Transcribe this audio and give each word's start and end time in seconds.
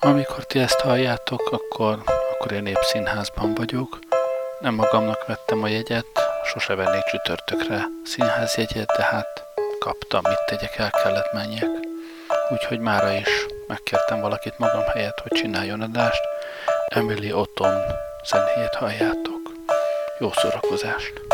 Amikor 0.00 0.44
ti 0.44 0.58
ezt 0.58 0.80
halljátok, 0.80 1.52
akkor, 1.52 2.02
akkor 2.32 2.52
én 2.52 2.66
épp 2.66 2.80
színházban 2.80 3.54
vagyok. 3.54 3.98
Nem 4.60 4.74
magamnak 4.74 5.26
vettem 5.26 5.62
a 5.62 5.68
jegyet, 5.68 6.06
sose 6.44 6.74
vennék 6.74 7.02
csütörtökre 7.02 7.84
színházjegyet, 8.04 8.92
de 8.96 9.02
hát 9.02 9.44
kaptam, 9.78 10.20
mit 10.28 10.44
tegyek, 10.46 10.76
el 10.76 10.90
kellett 10.90 11.32
menjek. 11.32 11.70
Úgyhogy 12.50 12.78
mára 12.78 13.12
is 13.12 13.46
megkértem 13.66 14.20
valakit 14.20 14.58
magam 14.58 14.84
helyett, 14.84 15.20
hogy 15.20 15.32
csináljon 15.32 15.80
adást. 15.80 16.22
Emily 16.86 17.32
Otton 17.32 17.80
zenéjét 18.24 18.74
halljátok. 18.74 19.52
Jó 20.18 20.30
szórakozást! 20.32 21.27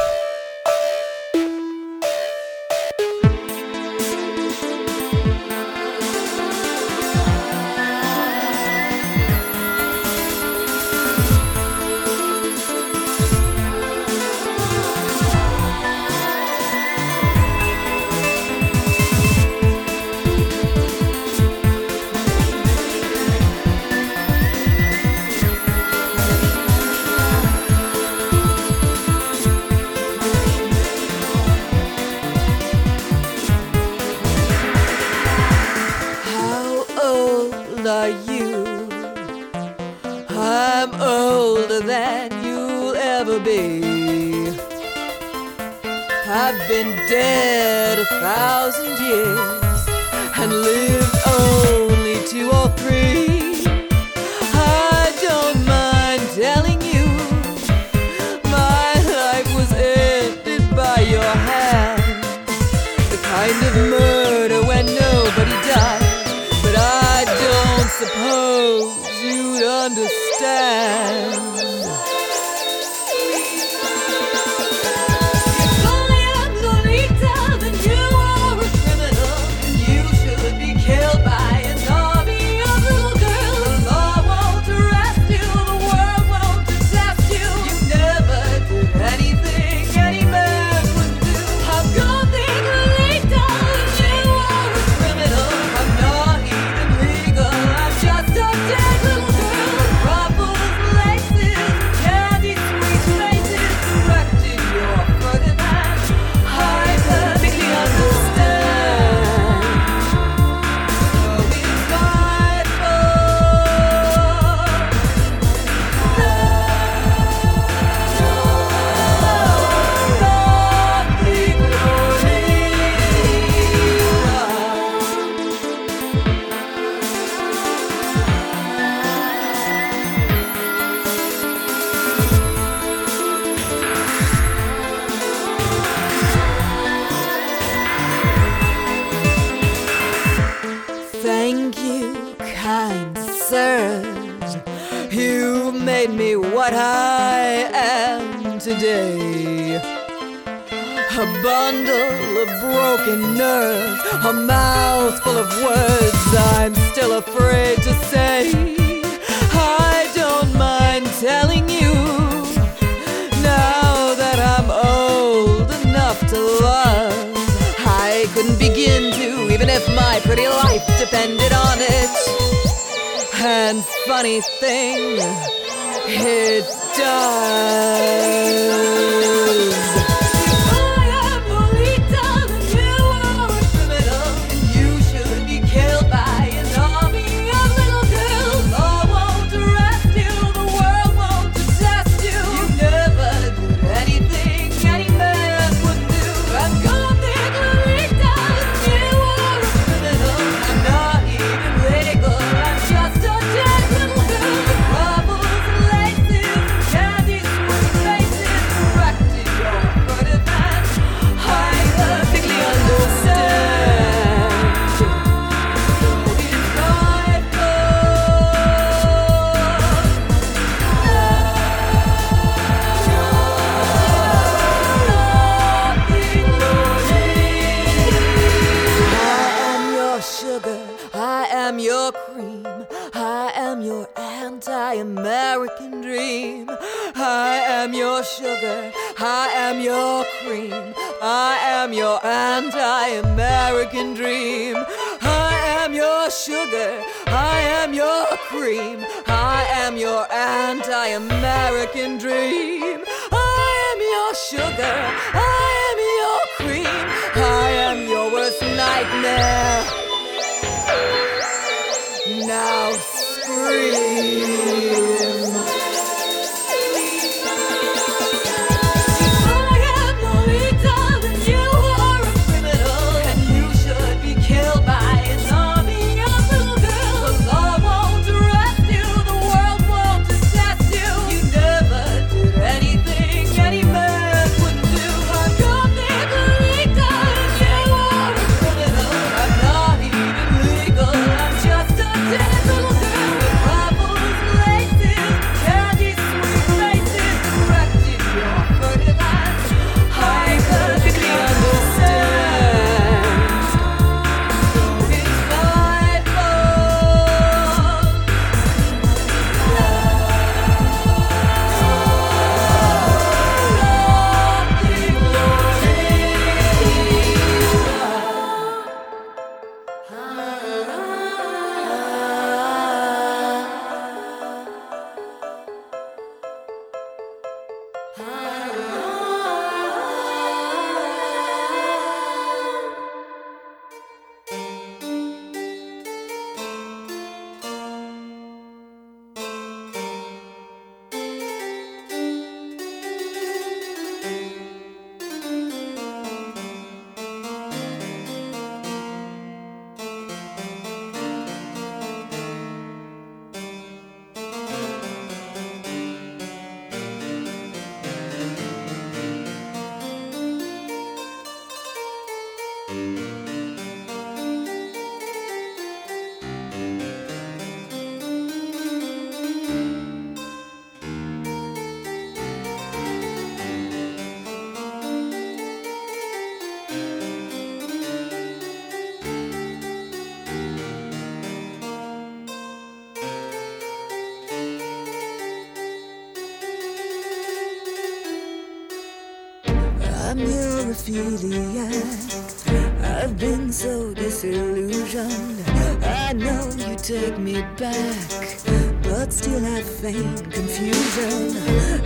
I'm 390.34 390.40
your 390.40 390.90
Opheliac. 390.90 392.66
I've 393.04 393.38
been 393.38 393.70
so 393.70 394.12
disillusioned. 394.12 395.62
I 396.02 396.32
know 396.32 396.70
you 396.76 396.96
take 396.96 397.38
me 397.38 397.62
back, 397.78 398.58
but 399.04 399.32
still 399.32 399.64
I 399.64 399.80
feign 399.80 400.36
confusion. 400.50 401.56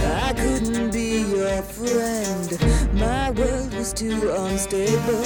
I 0.02 0.34
couldn't 0.34 0.92
be 0.92 1.22
your 1.22 1.62
friend. 1.62 2.58
My 2.92 3.30
world 3.30 3.72
was 3.72 3.94
too 3.94 4.30
unstable. 4.30 5.24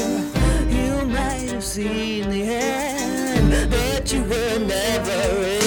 You 0.71 1.05
might 1.05 1.51
have 1.51 1.65
seen 1.65 2.31
the 2.31 2.45
end, 2.45 3.69
but 3.69 4.13
you 4.13 4.23
were 4.23 4.59
never 4.61 5.43
in. 5.49 5.62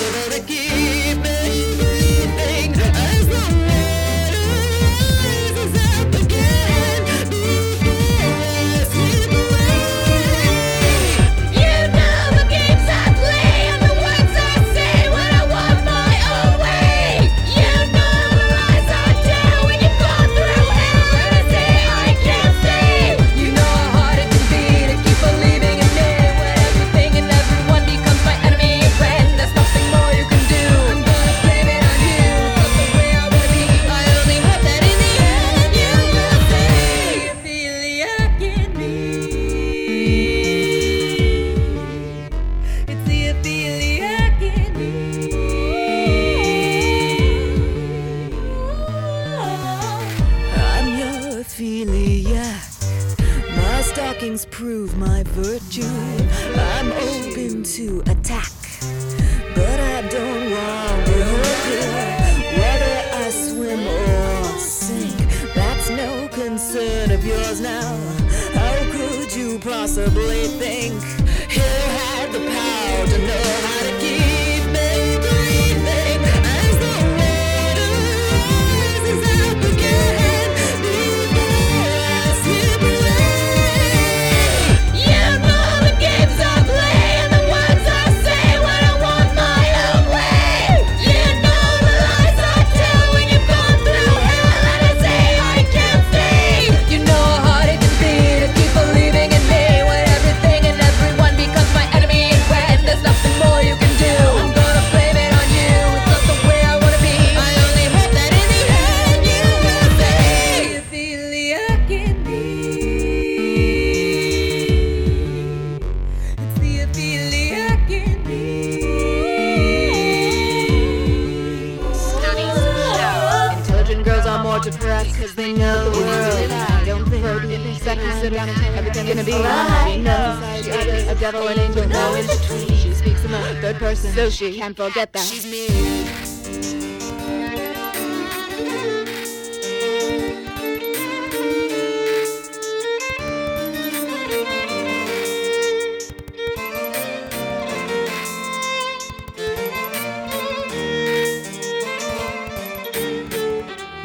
she 134.35 134.57
can't 134.57 134.75
forget 134.75 135.13
that. 135.13 135.23
She's 135.23 135.45
me. 135.45 135.67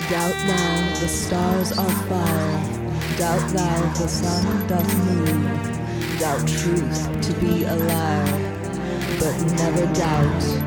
Doubt 0.09 0.37
now 0.47 1.01
the 1.01 1.09
stars 1.09 1.73
are 1.77 1.91
fire. 2.07 3.19
doubt 3.19 3.53
now 3.53 3.93
the 3.95 4.07
sun 4.07 4.67
doth 4.69 4.95
move, 5.07 6.21
doubt 6.21 6.47
truth 6.47 7.21
to 7.23 7.33
be 7.41 7.65
alive 7.65 8.40
but 9.21 9.39
never 9.53 9.87
doubt. 9.93 10.60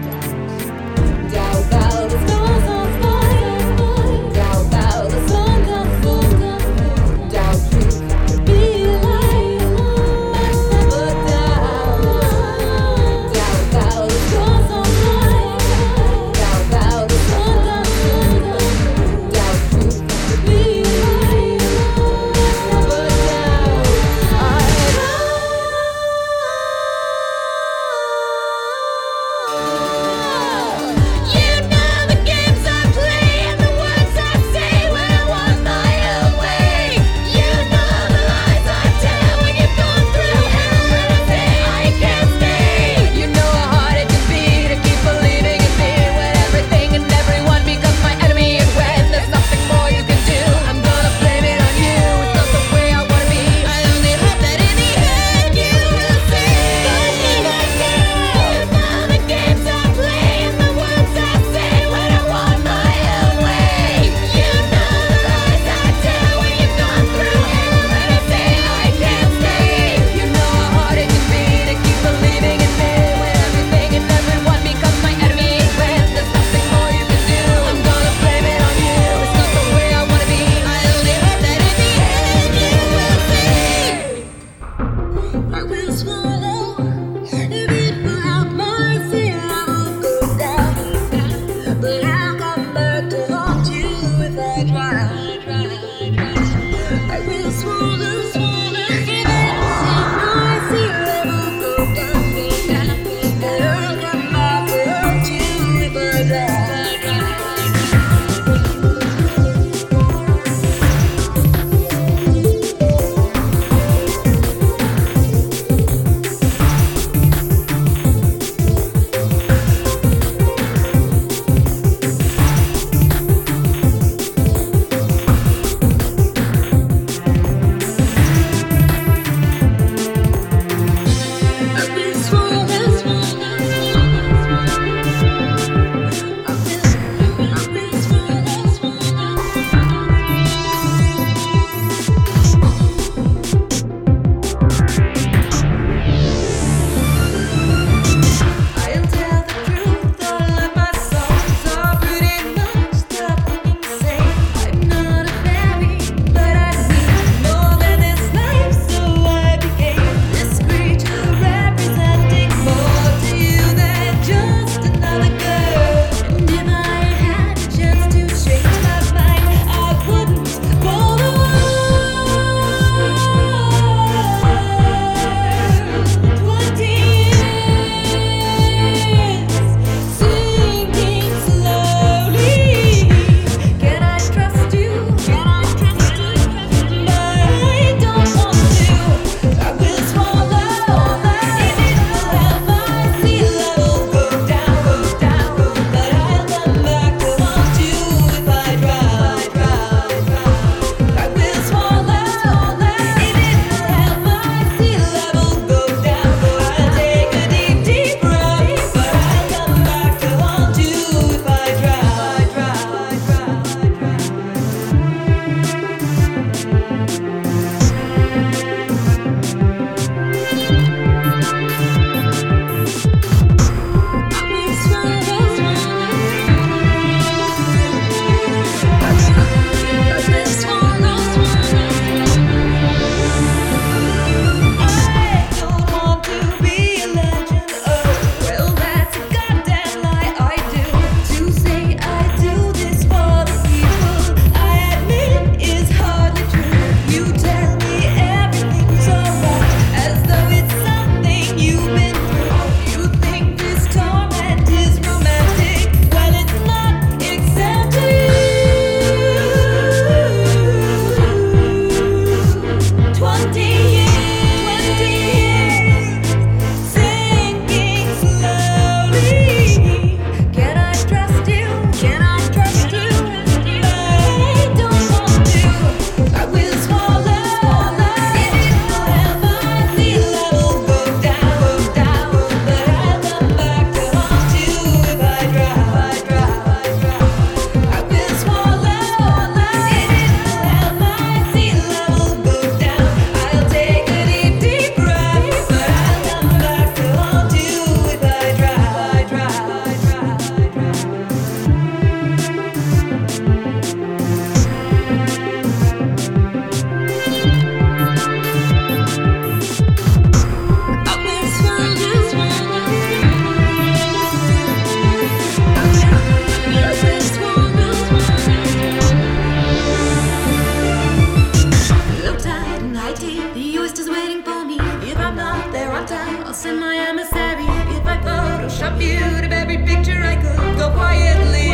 necessary. 327.34 327.66
If 327.96 328.06
I 328.06 328.18
Photoshop 328.18 329.02
you 329.02 329.46
of 329.46 329.52
every 329.52 329.78
picture 329.78 330.20
I 330.22 330.36
could, 330.36 330.78
go 330.78 330.92
quietly. 330.92 331.70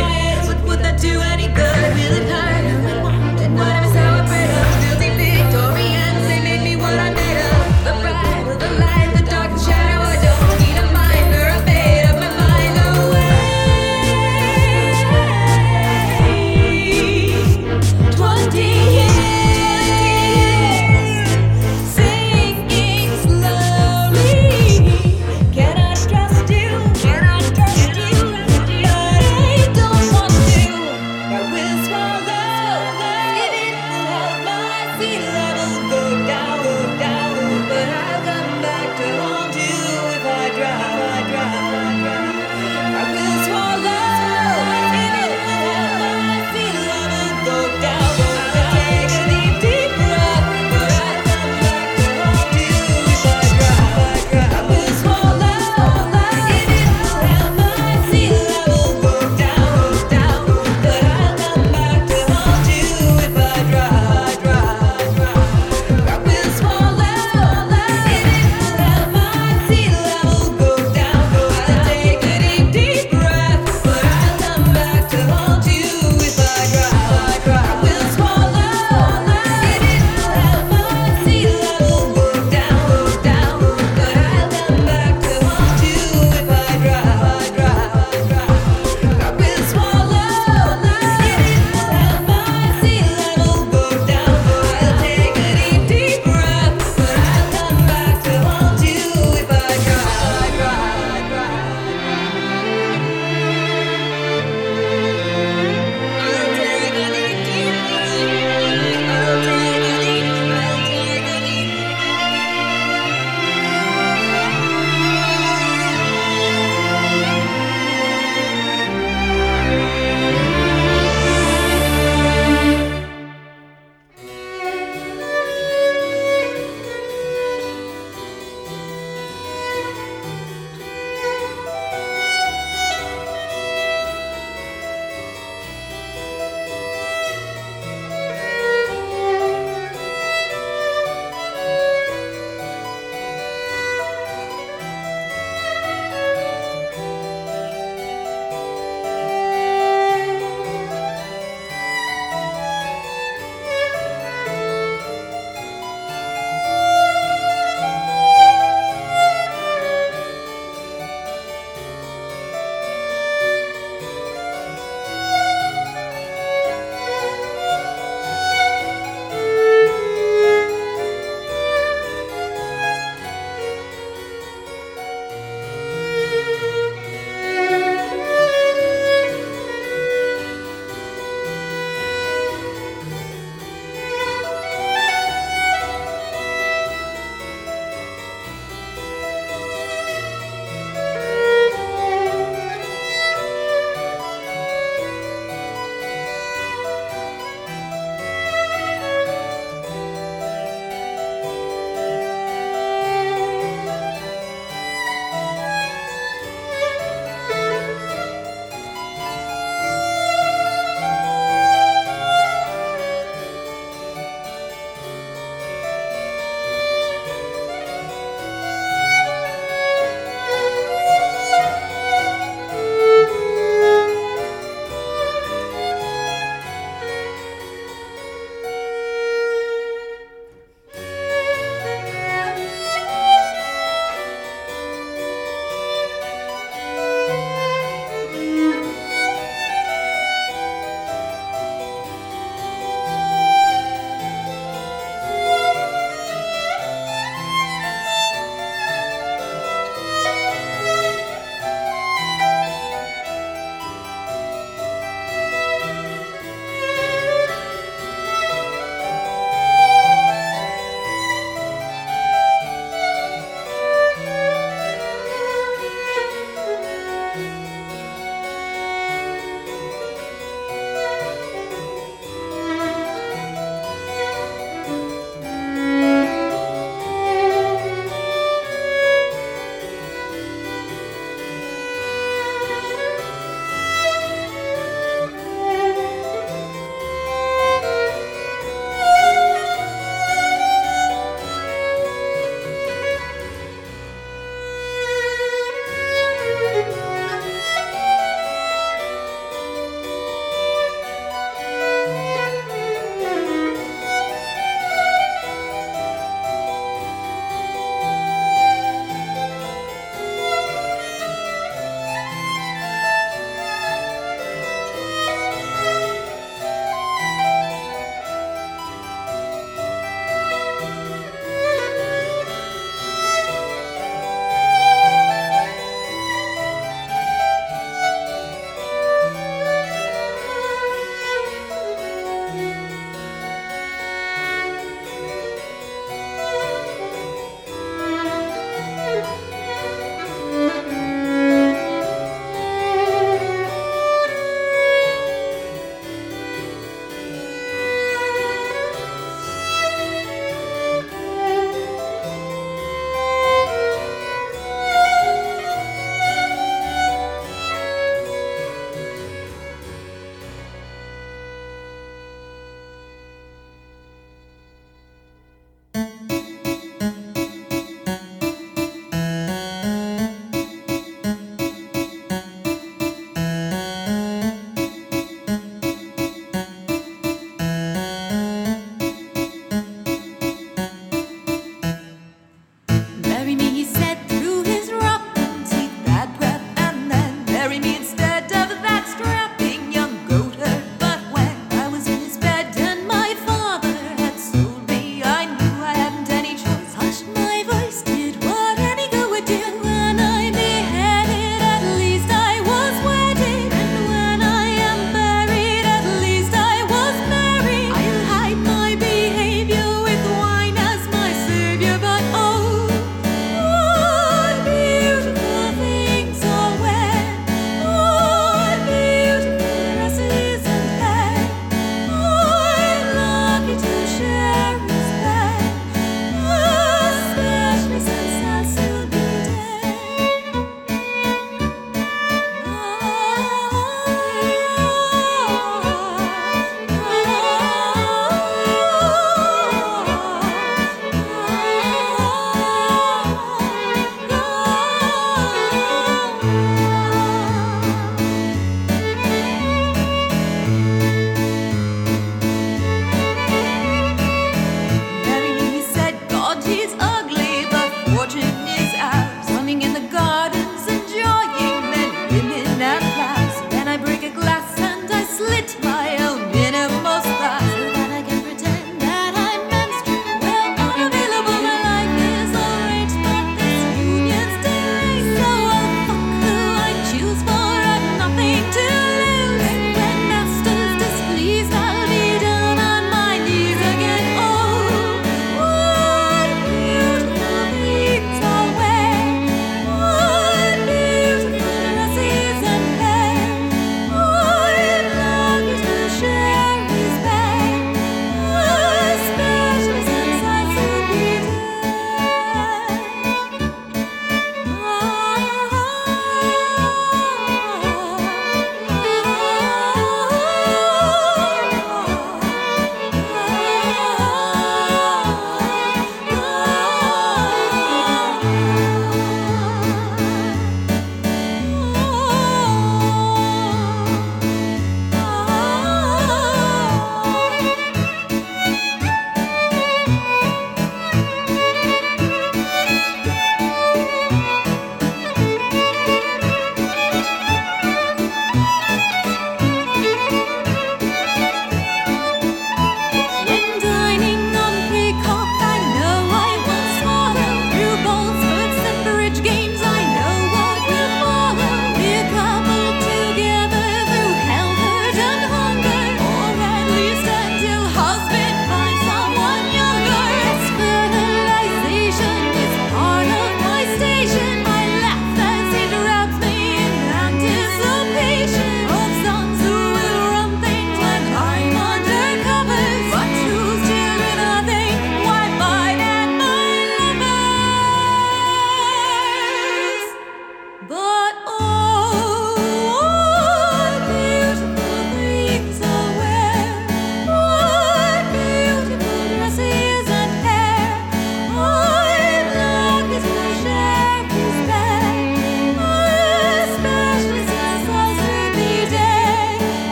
But 0.46 0.62
would 0.66 0.80
that 0.80 1.00
do 1.00 1.20
any 1.20 1.48
good? 1.48 1.94
Will 1.94 2.22
it 2.22 2.29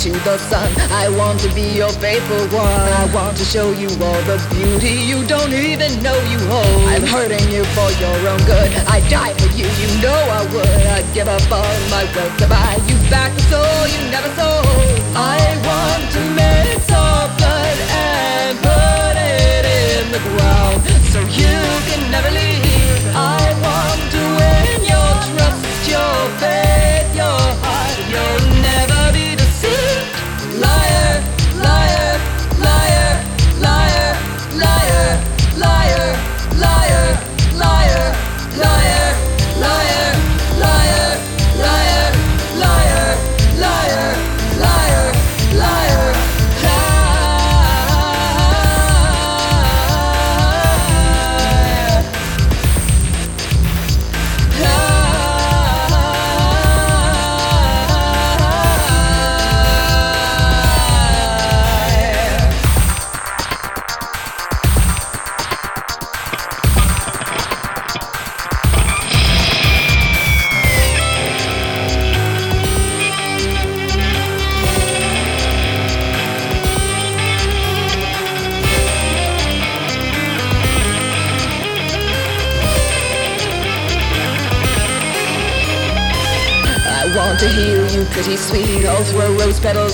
to 0.00 0.10
the 0.24 0.38
sun. 0.38 0.72
I 0.90 1.10
want 1.10 1.40
to 1.40 1.52
be 1.52 1.76
your 1.76 1.92
faithful 2.00 2.40
one. 2.56 2.88
I 3.02 3.04
want 3.12 3.36
to 3.36 3.44
show 3.44 3.70
you 3.72 3.88
all 4.00 4.22
the 4.24 4.40
beauty 4.48 4.96
you 4.96 5.26
don't 5.26 5.52
even 5.52 6.02
know 6.02 6.16
you 6.32 6.38
hold. 6.48 6.88
I'm 6.88 7.04
hurting 7.04 7.44
you 7.52 7.64
for 7.76 7.90
your 8.00 8.16
own 8.32 8.40
good. 8.48 8.72
I'd 8.88 9.04
die 9.10 9.34
for 9.34 9.52
you, 9.52 9.68
you 9.68 9.88
know 10.00 10.16
I 10.16 10.48
would. 10.54 10.86
I'd 10.96 11.04
give 11.12 11.28
up 11.28 11.44
all 11.52 11.76
my 11.92 12.08
wealth 12.16 12.34
to 12.38 12.48
buy 12.48 12.80
you 12.88 12.96
back 13.10 13.36
the 13.36 13.42
soul 13.52 13.80
you 13.92 14.00
never 14.10 14.32
sold. 14.40 14.64
I 15.12 15.36
want 15.68 16.04
to 16.16 16.20
mix 16.32 16.90
our 16.90 17.28
blood 17.36 17.78
and 17.92 18.69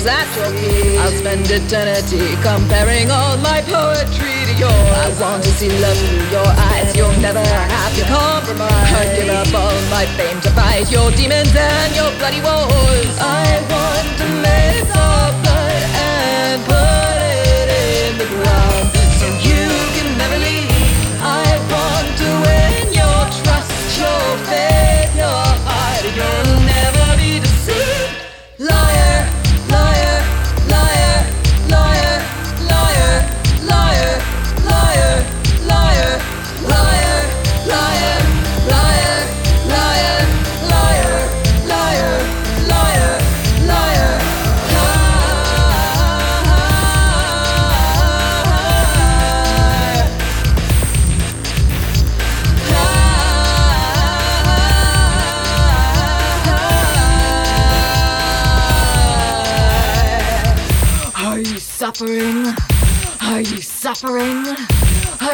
feet. 0.07 0.99
I'll 0.99 1.11
spend 1.11 1.51
eternity 1.51 2.37
comparing 2.43 3.11
all 3.11 3.37
my 3.39 3.61
poetry 3.63 4.47
to 4.47 4.55
yours. 4.59 4.73
I 4.73 5.21
want 5.21 5.43
to 5.45 5.51
see 5.51 5.69
love 5.69 6.16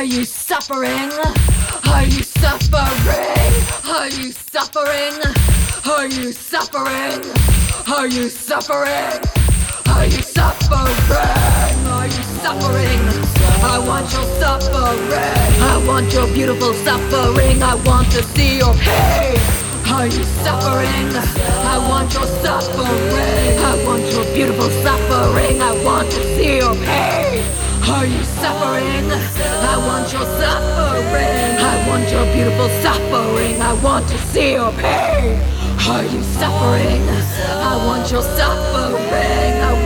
Are 0.03 0.05
you 0.05 0.25
suffering? 0.25 1.13
Are 1.87 2.03
you 2.03 2.25
suffering? 2.25 3.55
Are 3.87 4.09
you 4.09 4.33
suffering? 4.33 5.15
Are 5.89 6.09
you 6.09 6.33
suffering? 6.33 7.23
Are 7.87 8.09
you 8.09 8.29
suffering? 8.29 9.23
Are 9.87 10.05
you 10.05 10.23
suffering? 10.23 10.83
Are 11.87 12.07
you 12.07 12.23
suffering? 12.43 12.99
I 13.63 13.79
want 13.79 14.13
your 14.13 14.25
suffering. 14.43 15.63
I 15.63 15.85
want 15.87 16.13
your 16.13 16.27
beautiful 16.35 16.75
suffering. 16.75 17.63
I 17.63 17.77
want 17.87 18.11
to 18.11 18.25
see 18.25 18.59
your 18.59 18.75
pain. 18.75 19.39
Are 19.87 20.07
you 20.09 20.25
suffering? 20.43 21.15
I 21.15 21.79
want 21.89 22.13
your 22.13 22.27
suffering. 22.43 22.91
I 22.91 23.85
want 23.87 24.03
your 24.11 24.25
beautiful 24.35 24.69
suffering. 24.83 25.63
I 25.63 25.81
want 25.85 26.11
to 26.11 26.21
see 26.35 26.57
your 26.57 26.75
pain. 26.75 27.72
Are 27.89 28.07
you 28.07 28.23
suffering? 28.25 29.11
I 29.11 29.77
want 29.87 30.13
your 30.13 30.23
suffering. 30.23 31.57
I 31.59 31.89
want 31.89 32.11
your 32.11 32.25
beautiful 32.33 32.69
suffering. 32.81 33.61
I 33.61 33.73
want 33.83 34.09
to 34.09 34.19
see 34.19 34.53
your 34.53 34.73
pain. 34.73 35.41
Are 35.89 36.05
you 36.05 36.23
suffering? 36.23 37.03
I 37.51 37.77
want 37.85 38.11
your 38.11 38.23
suffering. 38.23 39.55
I 39.69 39.82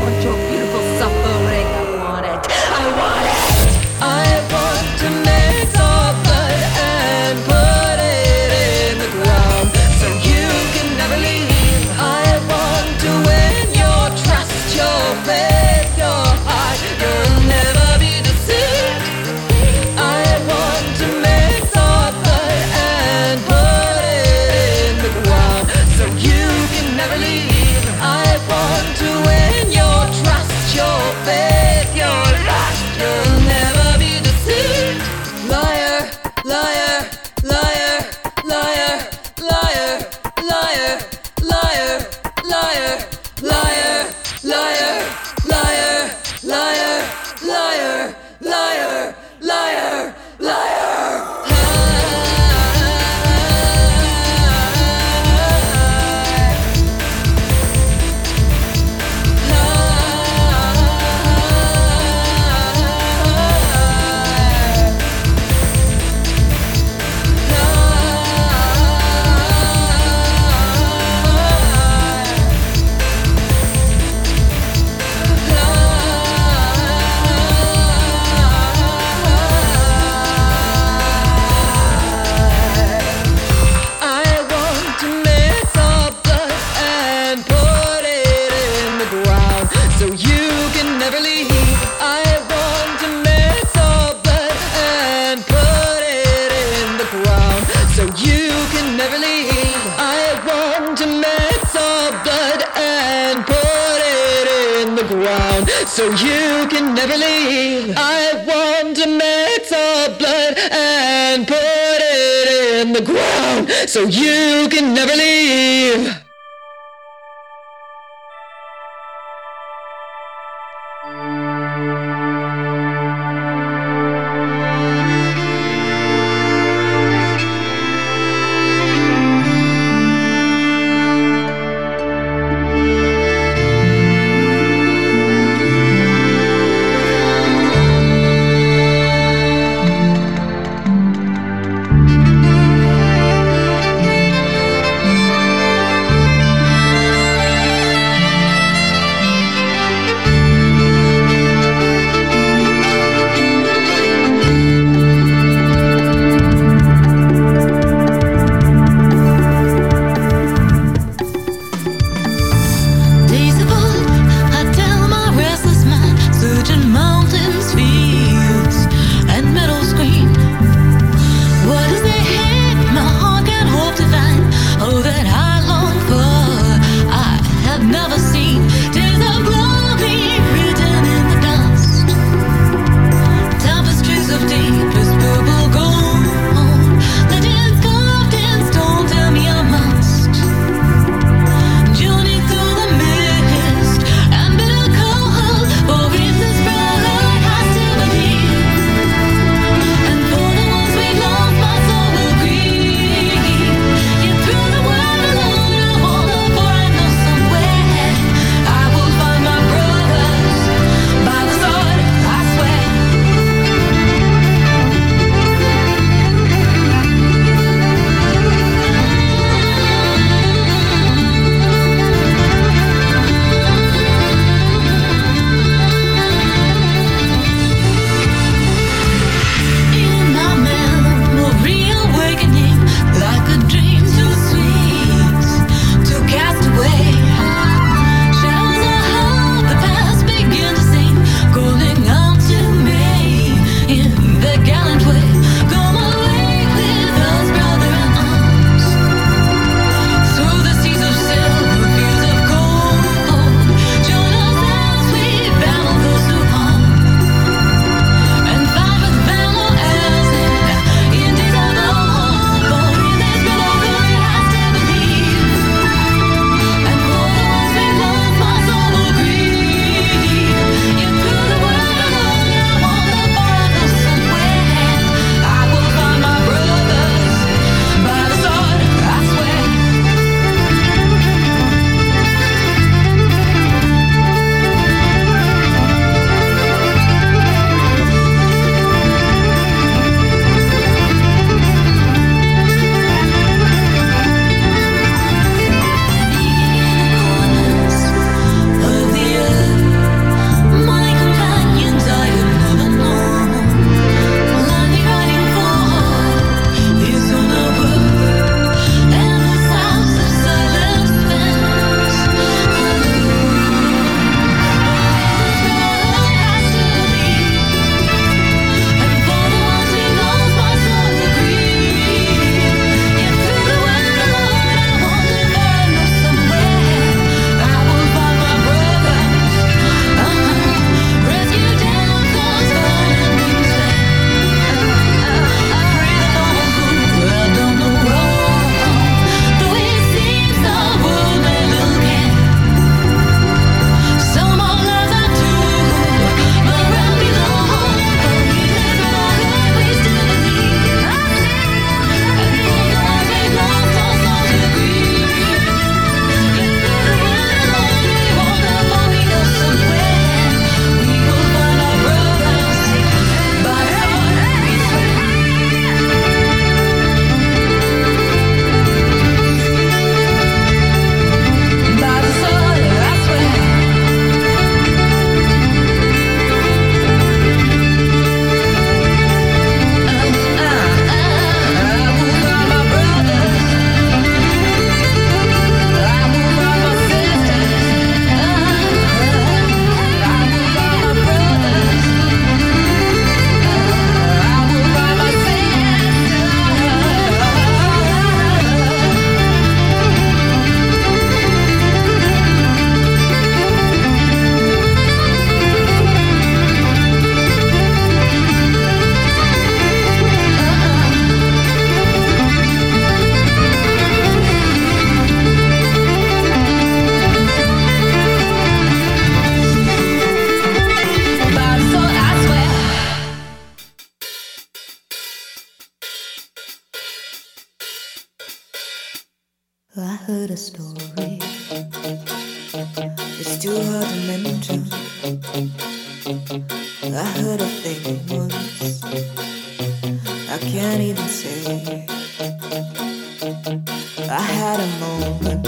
I 444.28 444.40
had 444.40 444.80
a 444.80 444.86
moment 444.98 445.66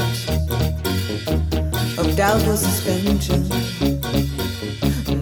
of 1.96 2.16
doubtful 2.16 2.56
suspension, 2.56 3.48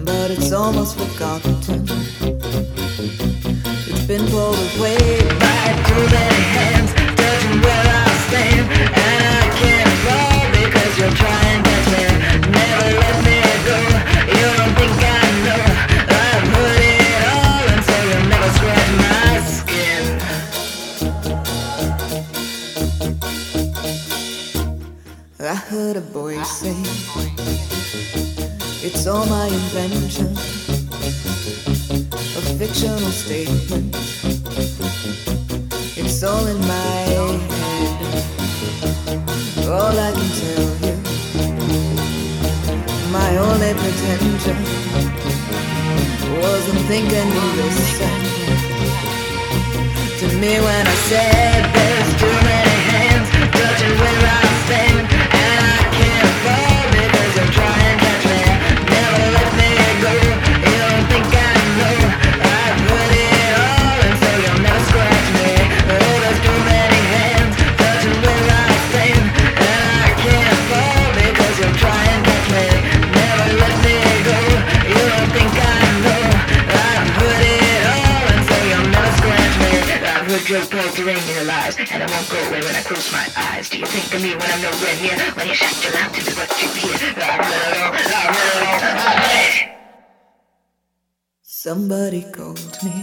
but 0.03 0.31
it's 0.31 0.51
almost 0.51 0.97
forgotten. 0.97 1.53
It's 3.87 4.05
been 4.07 4.25
pulled 4.27 4.57
away 4.77 5.21
by 5.39 5.65
too 5.85 6.05
many 6.17 6.43
hands, 6.57 6.91
judging 7.15 7.61
where 7.61 7.85
I 7.85 8.07
stand, 8.27 8.71
and 9.05 9.23
I 9.35 9.49
can't 9.61 9.93
fall 10.03 10.41
because 10.51 10.97
you're 10.97 11.11
trying 11.11 11.63
to. 11.63 11.76
all 29.07 29.25
my 29.27 29.47
invention, 29.47 30.27
a 32.35 32.41
fictional 32.57 32.99
statement. 33.11 33.95
It's 35.95 36.23
all 36.23 36.45
in 36.47 36.59
my 36.59 36.95
head. 37.07 37.39
All 39.69 39.97
I 39.97 40.11
can 40.11 40.29
tell 40.41 40.69
you, 40.85 40.95
my 43.11 43.37
only 43.37 43.73
pretension 43.81 44.57
wasn't 46.41 46.81
thinking 46.87 47.27
you 47.35 47.45
listened 47.61 48.25
to 50.19 50.27
me 50.37 50.59
when 50.59 50.87
I 50.87 50.95
said. 51.09 51.66
rain 81.07 81.17
in 81.17 81.35
your 81.35 81.45
lies, 81.45 81.77
and 81.79 82.03
I 82.03 82.07
won't 82.11 82.29
go 82.29 82.37
away 82.49 82.59
when 82.59 82.75
I 82.75 82.81
close 82.81 83.09
my 83.13 83.25
eyes. 83.37 83.69
Do 83.69 83.79
you 83.79 83.85
think 83.85 84.13
of 84.13 84.21
me 84.21 84.35
when 84.35 84.51
I'm 84.51 84.61
nowhere 84.61 84.95
near? 85.01 85.15
When 85.37 85.47
you 85.47 85.55
shut 85.55 85.71
your 85.81 85.93
loud 85.93 86.13
to 86.13 86.19
me 86.25 86.33
what 86.35 86.51
you 86.61 86.67
hear? 86.67 87.15
La, 87.15 87.31
la, 87.37 87.95
Somebody 91.43 92.23
called 92.35 92.59
me 92.83 92.95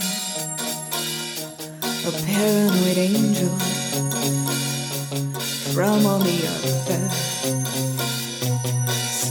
a 2.05 2.13
paranoid 2.29 2.99
angel 2.99 3.55
from 5.73 6.05
on 6.05 6.21
the 6.29 6.39
other 6.55 7.01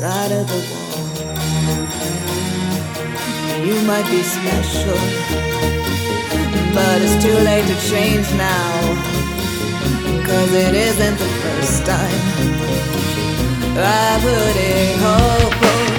side 0.01 0.31
of 0.31 0.47
the 0.49 0.61
wall. 0.69 0.97
You 3.67 3.75
might 3.85 4.07
be 4.09 4.23
special. 4.23 5.82
But 6.73 7.01
it's 7.01 7.23
too 7.23 7.33
late 7.33 7.67
to 7.67 7.75
change 7.87 8.27
now. 8.33 8.81
Cause 10.25 10.53
it 10.53 10.73
isn't 10.73 11.17
the 11.19 11.29
first 11.43 11.85
time. 11.85 12.43
I'm 13.77 14.21
it 14.21 14.97
hope. 14.99 15.92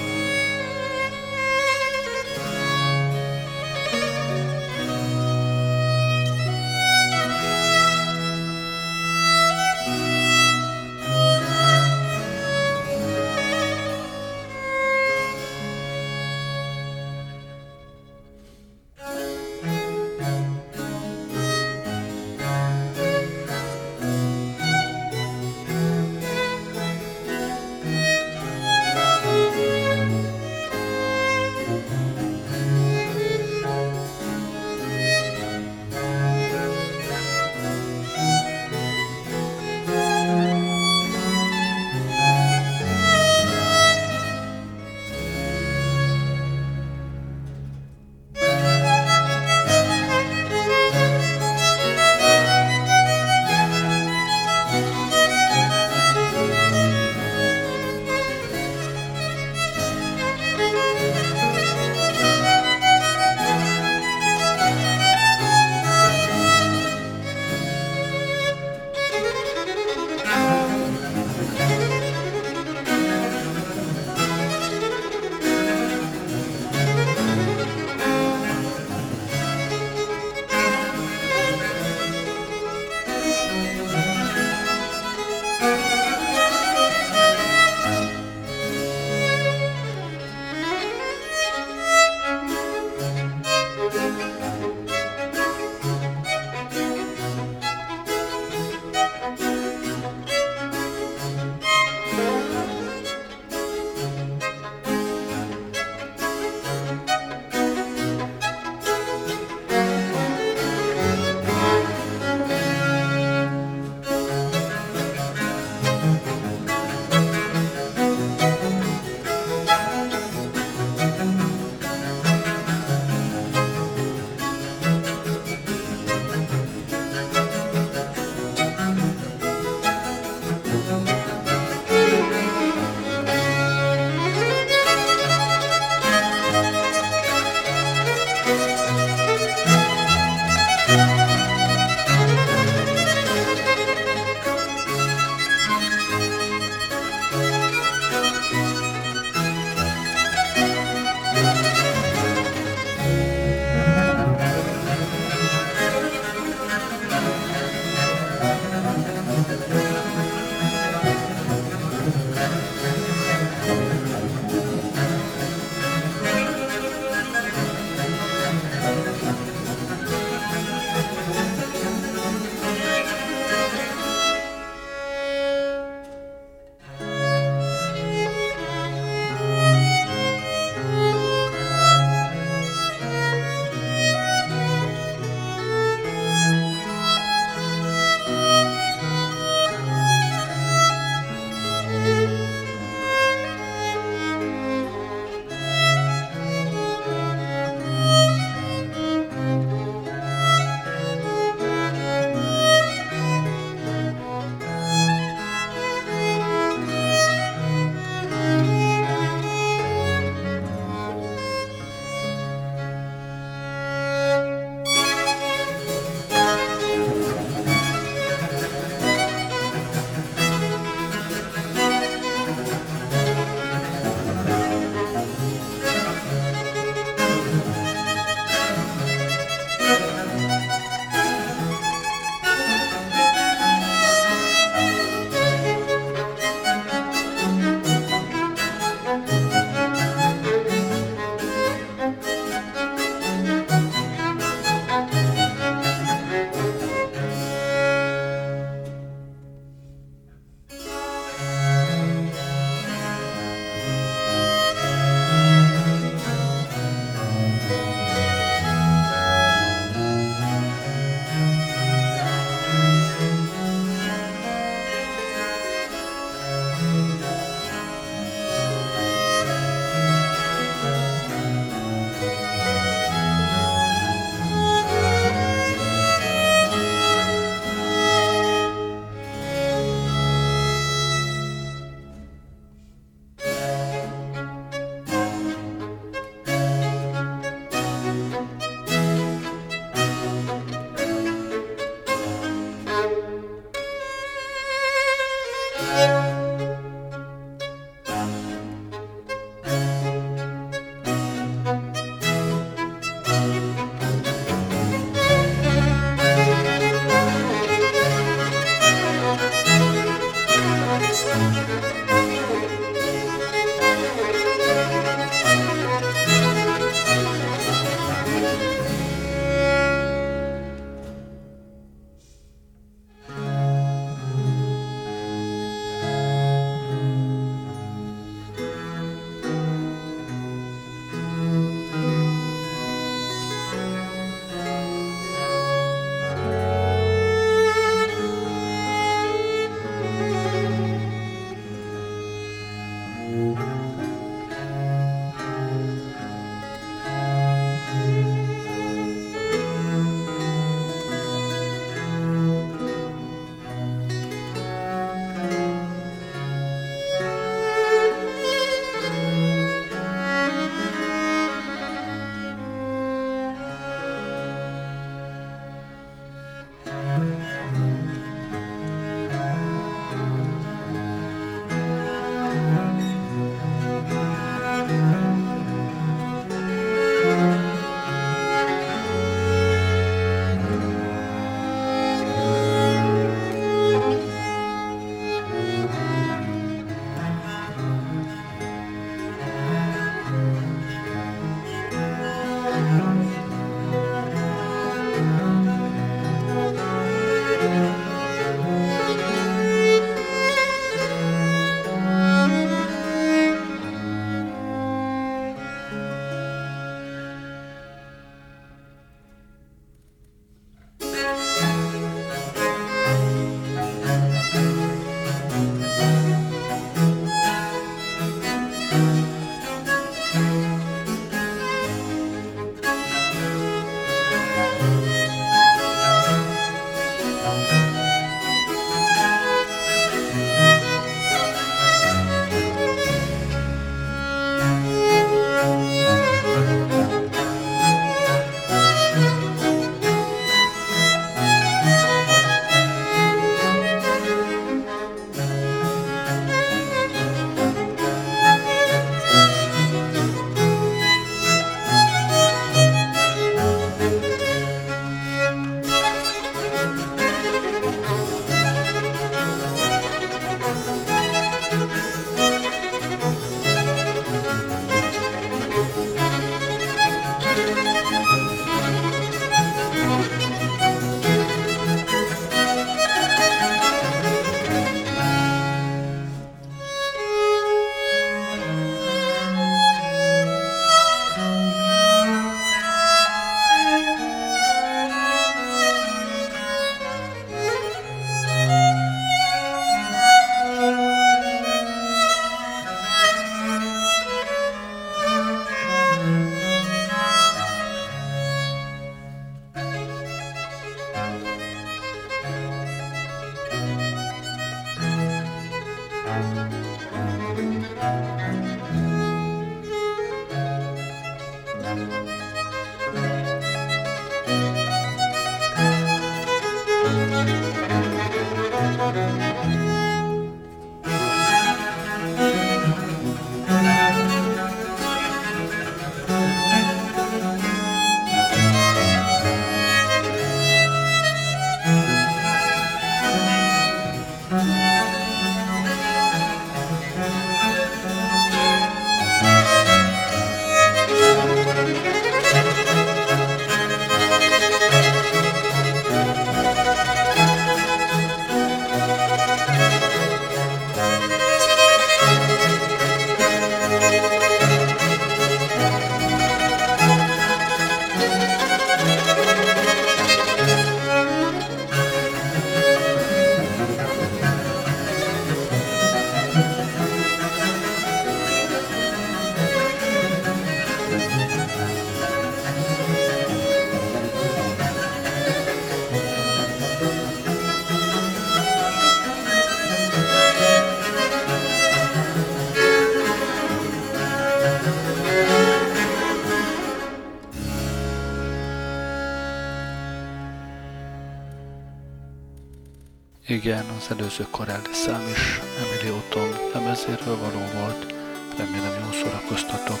Az 594.10 594.16
előző 594.18 594.46
Corelli 594.50 594.92
szám 594.92 595.28
is 595.28 595.60
Emily 595.78 596.16
Otton 596.16 596.48
lemezéről 596.72 597.36
való 597.36 597.62
volt. 597.74 598.14
Remélem 598.56 599.00
jól 599.02 599.12
szórakoztatok. 599.12 600.00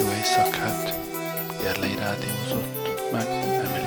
Jó 0.00 0.06
éjszakát. 0.10 0.98
Gerlei 1.62 1.94
rádiózott 1.94 3.12
meg 3.12 3.26
Emily 3.26 3.81